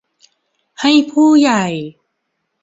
[0.81, 1.65] ให้ผู้ใหญ่